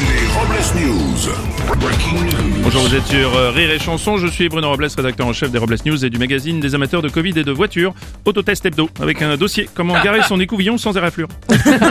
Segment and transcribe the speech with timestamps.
[0.00, 1.78] Les Robles News.
[1.78, 2.62] Breaking news.
[2.62, 4.16] Bonjour, vous êtes sur euh, Rire et Chanson.
[4.16, 7.02] Je suis Bruno Robles, rédacteur en chef des Robles News et du magazine des amateurs
[7.02, 10.96] de Covid et de voitures, Autotest Hebdo, avec un dossier comment garer son écouvillon sans
[10.96, 11.28] éraflure.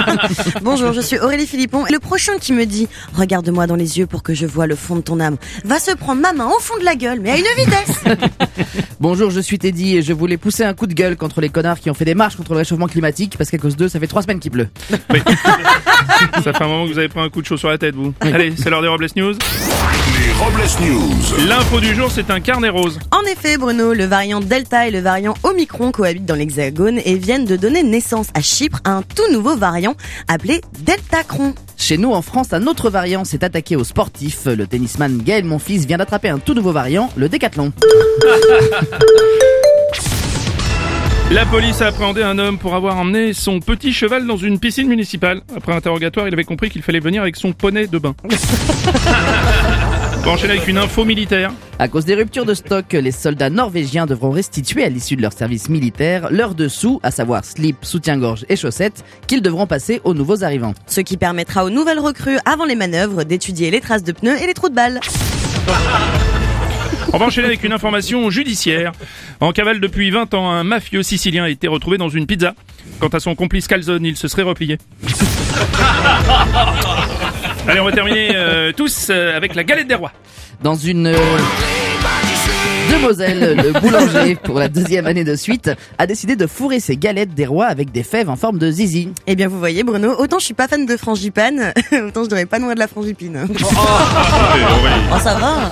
[0.64, 1.86] Bonjour, je suis Aurélie Philippon.
[1.92, 4.96] Le prochain qui me dit Regarde-moi dans les yeux pour que je vois le fond
[4.96, 7.38] de ton âme va se prendre ma main au fond de la gueule, mais à
[7.38, 8.04] une vitesse
[9.00, 11.80] Bonjour, je suis Teddy et je voulais pousser un coup de gueule contre les connards
[11.80, 14.08] qui ont fait des marches contre le réchauffement climatique parce qu'à cause d'eux, ça fait
[14.08, 14.70] trois semaines qu'il pleut.
[15.12, 15.20] Oui.
[16.44, 17.96] Ça fait un moment que vous avez pris un coup de chaud sur la tête,
[18.00, 18.14] vous.
[18.22, 19.34] Allez, c'est l'heure des Robles News.
[19.34, 21.48] Les Robles News.
[21.48, 23.00] L'info du jour, c'est un carnet rose.
[23.12, 27.46] En effet, Bruno, le variant Delta et le variant Omicron cohabitent dans l'Hexagone et viennent
[27.46, 29.96] de donner naissance à Chypre à un tout nouveau variant
[30.28, 31.54] appelé Deltacron.
[31.78, 34.46] Chez nous, en France, un autre variant s'est attaqué aux sportifs.
[34.46, 37.72] Le tennisman Gaël Monfils vient d'attraper un tout nouveau variant, le décathlon.
[41.32, 44.88] La police a appréhendé un homme pour avoir emmené son petit cheval dans une piscine
[44.88, 45.42] municipale.
[45.56, 48.16] Après interrogatoire, il avait compris qu'il fallait venir avec son poney de bain.
[50.24, 51.52] Va enchaîner avec une info militaire.
[51.78, 55.32] À cause des ruptures de stock, les soldats norvégiens devront restituer à l'issue de leur
[55.32, 60.44] service militaire leurs dessous, à savoir slip, soutien-gorge et chaussettes, qu'ils devront passer aux nouveaux
[60.44, 60.74] arrivants.
[60.88, 64.48] Ce qui permettra aux nouvelles recrues, avant les manœuvres, d'étudier les traces de pneus et
[64.48, 65.00] les trous de balles.
[67.14, 68.92] On va enchaîner avec une information judiciaire.
[69.40, 72.54] En cavale depuis 20 ans, un mafieux sicilien a été retrouvé dans une pizza.
[73.00, 74.78] Quant à son complice Calzone, il se serait replié.
[77.68, 80.12] Allez, on va terminer euh, tous euh, avec la galette des rois.
[80.62, 81.08] Dans une...
[81.08, 81.16] euh,
[82.90, 86.98] De Moselle, le boulanger, pour la deuxième année de suite, a décidé de fourrer ses
[86.98, 89.10] galettes des rois avec des fèves en forme de zizi.
[89.28, 92.48] Eh bien, vous voyez, Bruno, autant je suis pas fan de frangipane, autant je devrais
[92.48, 93.48] pas nourrir de la frangipine.
[95.12, 95.72] Oh, ça va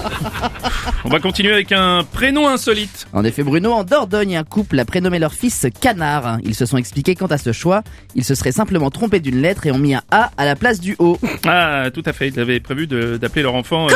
[1.05, 3.07] On va continuer avec un prénom insolite.
[3.13, 6.39] En effet, Bruno, en Dordogne, un couple a prénommé leur fils Canard.
[6.43, 7.83] Ils se sont expliqués quant à ce choix.
[8.15, 10.79] Ils se seraient simplement trompés d'une lettre et ont mis un A à la place
[10.79, 11.17] du O.
[11.45, 12.29] Ah, tout à fait.
[12.29, 13.87] Ils avaient prévu d'appeler leur enfant.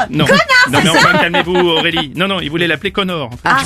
[0.00, 0.26] Euh, Connard
[0.70, 0.78] Non.
[0.78, 2.12] non, mais enfin, calmez-vous, Aurélie.
[2.16, 3.30] Non, non, ils voulaient l'appeler Connor.
[3.44, 3.58] Ah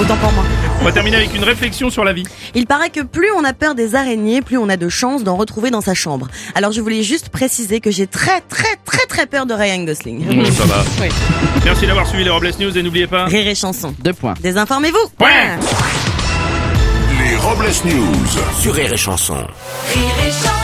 [0.00, 0.42] Autant pour moi.
[0.80, 2.24] On va terminer avec une réflexion sur la vie.
[2.54, 5.36] Il paraît que plus on a peur des araignées, plus on a de chances d'en
[5.36, 6.28] retrouver dans sa chambre.
[6.54, 10.24] Alors je voulais juste préciser que j'ai très très très très peur de Ryan Gosling.
[10.24, 10.82] Bon, ça va.
[11.64, 13.26] Merci d'avoir suivi les Robles News et n'oubliez pas.
[13.26, 13.94] Rire et chanson.
[14.00, 14.34] Deux points.
[14.40, 15.28] Désinformez-vous Point.
[17.22, 18.16] Les Robles News.
[18.60, 19.34] Sur Rire et Chanson.
[19.34, 20.61] Rire et chanson